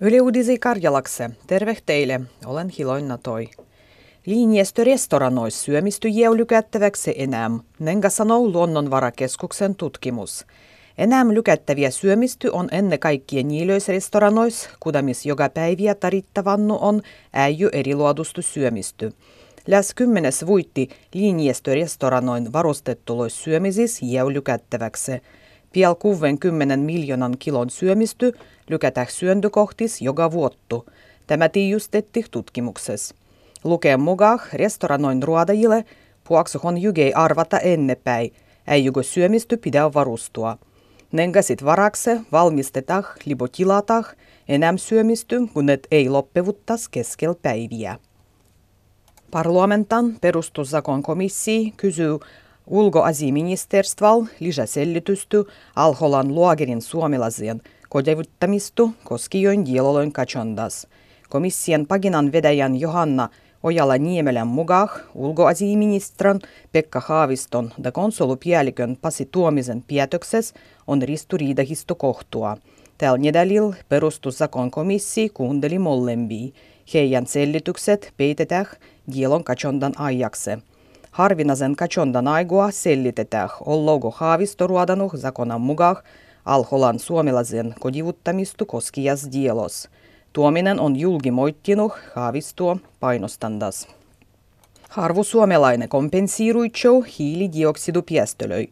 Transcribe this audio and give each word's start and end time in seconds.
Yle 0.00 0.20
Uudisi 0.20 0.58
Karjalakse. 0.58 1.30
Terve 1.46 1.76
teille. 1.86 2.20
Olen 2.46 2.68
Hiloinna 2.68 3.18
Toi. 3.18 3.48
Linjestö 4.26 4.84
restoranois 4.84 5.64
syömisty 5.64 6.08
lykättäväksi 6.36 7.14
enää, 7.16 7.50
nenga 7.78 8.10
sanoo 8.10 8.48
Luonnonvarakeskuksen 8.48 9.74
tutkimus. 9.74 10.46
Enää 10.98 11.24
lykättäviä 11.28 11.90
syömisty 11.90 12.48
on 12.48 12.68
ennen 12.72 12.98
kaikkea 12.98 13.42
niilöisrestoranois, 13.42 14.68
kudamis 14.80 15.26
joka 15.26 15.48
päiviä 15.48 15.94
tarittavannu 15.94 16.78
on 16.80 17.02
äijy 17.32 17.68
eriluodustu 17.72 18.42
syömisty. 18.42 19.12
Läs 19.66 19.94
kymmenes 19.94 20.46
vuitti 20.46 20.88
linjestörestoranoin 21.12 22.52
varustettulois 22.52 23.44
syömisis 23.44 24.02
lykättäväksi. 24.32 25.12
Piel 25.74 25.94
60 25.94 26.76
miljoonan 26.76 27.36
kilon 27.38 27.70
syömisty 27.70 28.32
lykätä 28.70 29.06
syöntökohtis 29.08 30.02
joka 30.02 30.30
vuottu. 30.30 30.86
Tämä 31.26 31.48
tiijustetti 31.48 32.24
tutkimuksessa. 32.30 33.14
Lukeen 33.64 34.00
mukaan 34.00 34.40
restoranoin 34.52 35.22
ruodajille 35.22 35.84
puoksuhon 36.28 36.78
jygei 36.78 37.14
arvata 37.14 37.58
ennepäin, 37.58 38.32
ei 38.66 38.84
jugo 38.84 39.02
syömisty 39.02 39.56
pidä 39.56 39.94
varustua. 39.94 40.58
Nengasit 41.12 41.64
varakse 41.64 42.20
valmistetah 42.32 43.12
libotilatah 43.24 44.14
enää 44.48 44.76
syömisty, 44.76 45.46
kun 45.54 45.70
et 45.70 45.86
ei 45.90 46.08
loppevuttas 46.08 46.88
keskel 46.88 47.34
päiviä. 47.42 47.98
Parlamentan 49.30 50.16
perustussakon 50.20 51.02
komissii 51.02 51.74
kysyy 51.76 52.18
ulkoasiaministerstval 52.66 54.24
lisäselitysty 54.40 55.44
Alholan 55.76 56.34
luogerin 56.34 56.82
suomalaisien 56.82 57.62
kodevuttamistu 57.88 58.90
koskijoin 59.04 59.66
dieloloin 59.66 60.12
kachondas. 60.12 60.86
Komission 61.28 61.86
paginan 61.86 62.32
vedäjän 62.32 62.76
Johanna 62.76 63.28
Ojala 63.62 63.98
Niemelän 63.98 64.46
mukaan 64.46 64.88
ulkoasiaministran 65.14 66.40
Pekka 66.72 67.02
Haaviston 67.06 67.72
ja 67.84 67.92
konsulupäällikön 67.92 68.98
Pasi 69.02 69.28
Tuomisen 69.32 69.84
päätöksessä 69.94 70.54
on 70.86 71.02
ristiriidahisto 71.02 71.94
kohtua. 71.94 72.56
Tällä 72.98 73.18
nedälillä 73.18 73.76
perustussakon 73.88 74.70
komissi 74.70 75.28
kuunteli 75.28 75.78
molempia. 75.78 76.52
Heidän 76.94 77.26
selitykset 77.26 78.12
peitetään 78.16 78.66
dielon 79.14 79.44
kachondan 79.44 79.92
ajaksi. 79.98 80.50
Kachondan 81.76 82.28
aigua 82.28 82.70
sellitetään 82.70 83.48
ollogo 83.64 84.10
haavistoruodanuh 84.10 85.14
zakonan 85.16 85.60
mukaan 85.60 85.96
alholan 86.44 86.98
suomalaisen 86.98 87.74
kodivuttamistu 87.80 88.66
koskias 88.66 89.28
dielos. 89.32 89.88
Tuominen 90.32 90.80
on 90.80 90.96
julgimoittinut 90.96 91.92
haavistuo 92.14 92.76
painostandas. 93.00 93.88
Harvu 94.88 95.24
suomalainen 95.24 95.88
kompensiiruitsou 95.88 97.04
hiilidioksidupiestölöi. 97.18 98.68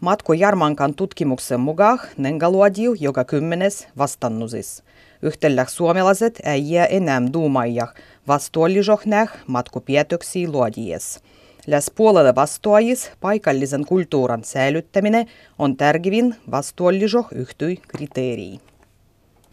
Matko 0.00 0.32
Jarmankan 0.32 0.94
tutkimuksen 0.94 1.60
mukaan 1.60 2.00
nengaluodiu 2.16 2.96
joka 3.00 3.24
kymmenes 3.24 3.88
vastannusis. 3.98 4.82
Yhtellä 5.22 5.66
suomalaiset 5.68 6.40
ei 6.44 6.70
jää 6.70 6.86
enää 6.86 7.22
duumaijah 7.32 7.94
vastuollisohnäh 8.28 9.32
matkupietoksi 9.46 10.48
luodies. 10.48 11.20
Läs 11.66 11.90
puolelle 11.94 12.34
vastuajis 12.34 13.10
paikallisen 13.20 13.84
kulttuuran 13.84 14.44
säilyttäminen 14.44 15.26
on 15.58 15.76
tärkevin 15.76 16.34
vastuolliso 16.50 17.24
yhtyi 17.34 17.76
kriteeri. 17.88 18.58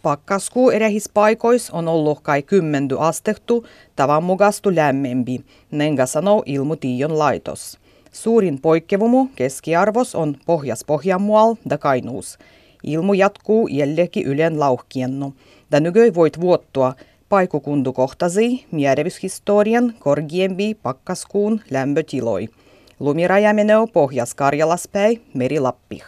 Pakkaskuu 0.02 0.70
erähis 0.70 1.10
paikois 1.14 1.72
on 1.72 1.88
ollut 1.88 2.20
kai 2.22 2.42
kymmenty 2.42 2.96
astehtu 3.00 3.68
tavan 3.96 4.24
mukastu 4.24 4.76
lämmempi, 4.76 5.42
nenga 5.72 6.06
sanoo 6.06 6.44
ilmutiion 6.46 7.20
laitos. 7.20 7.80
Suurin 8.12 8.62
poikkevumu 8.62 9.28
keskiarvos 9.36 10.16
on 10.16 10.38
Pohjas-Pohjanmual 10.46 11.56
da 11.70 11.78
Kainuus. 11.78 12.38
Ilmu 12.84 13.14
jatkuu 13.14 13.68
jällekin 13.68 14.28
ylen 14.28 14.60
lauhkiennu. 14.60 15.34
Da 15.72 15.80
nykyi 15.80 16.16
voit 16.16 16.42
vuottua 16.42 16.94
paikukundukohtasi 17.34 18.66
mierevishistorian 18.72 19.94
korgiempi 20.00 20.76
pakkaskuun 20.84 21.62
lämpötiloi. 21.72 22.48
Lumiraja 23.00 23.54
menee 23.54 23.76
Pohjas-Karjalaspäin 23.94 25.22
Merilappih. 25.34 26.04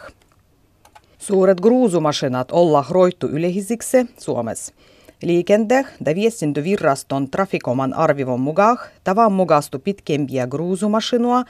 Suuret 1.18 1.60
gruusumasinat 1.60 2.52
olla 2.52 2.84
roittu 2.90 3.26
yleisiksi 3.26 4.06
Suomessa. 4.18 4.74
Liikente- 5.22 5.84
ja 6.06 6.14
viestintöviraston 6.14 7.30
trafikoman 7.30 7.94
arvivon 7.94 8.40
mukaan 8.40 8.78
tavan 9.04 9.32
mukastu 9.32 9.78
pitkempiä 9.78 10.46
gruusumasinua 10.46 11.44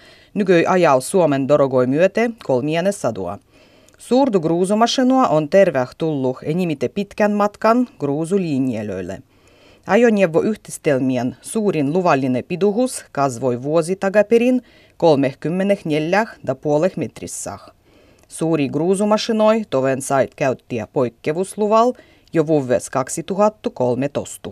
ajau 0.69 1.01
Suomen 1.01 1.49
dorogoi 1.49 1.87
myöte 1.87 2.31
kolmiene 2.45 2.93
sadua. 2.93 3.39
Suurtu 3.99 4.41
gruusumasinua 4.41 5.29
on 5.29 5.49
tervetullut 5.49 6.37
enimite 6.43 6.89
pitkän 6.89 7.33
matkan 7.33 7.89
gruusulinjelöille. 7.99 9.23
Ajoneuvoyhdistelmien 9.87 11.37
suurin 11.43 11.93
luvallinen 11.93 12.45
piduhus 12.49 13.05
kasvoi 13.13 13.63
vuosi 13.63 13.97
takaperin 13.97 14.63
34,5 16.49 16.93
metrissä. 16.97 17.59
Suuri 18.29 18.69
gruusumasinoi 18.69 19.63
toven 19.71 20.03
sait 20.03 20.35
käyttiä 20.35 20.87
poikkeusluvalla 20.87 21.97
jo 22.33 22.47
vuoves 22.47 22.91
2013. 22.91 24.51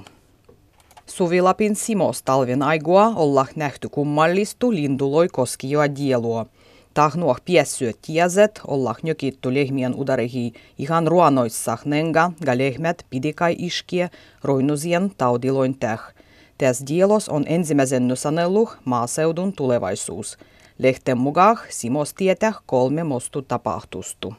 Suvilapin 1.06 1.76
Simos 1.76 2.22
talven 2.22 2.62
aigua 2.62 3.12
olla 3.16 3.46
nähty 3.56 3.88
kummallistu 3.88 4.72
linduloi 4.72 5.28
koskioa 5.28 5.94
dielua. 5.96 6.46
Tahnuah 6.94 7.40
piessyö 7.44 7.92
tieset 8.06 8.60
olla 8.66 8.94
njökittu 9.02 9.54
lehmien 9.54 9.94
udarehi 9.94 10.52
ihan 10.78 11.06
ruonoissa 11.06 11.78
nenga 11.84 12.32
ga 12.44 12.58
lehmät 12.58 13.06
pidikai 13.10 13.56
iskie 13.58 14.10
roinusien 14.44 15.12
taudiloin 15.18 15.78
täh. 15.78 16.14
Tässä 16.58 16.86
dielos 16.86 17.28
on 17.28 17.44
ensimmäisen 17.46 18.10
sanelluh 18.14 18.76
maaseudun 18.84 19.52
tulevaisuus– 19.52 20.38
Lehten 20.78 21.18
mukaan 21.18 21.58
Simos 21.68 22.14
tietää 22.14 22.52
kolme 22.66 23.04
mostu 23.04 23.42
tapahtustu. 23.42 24.34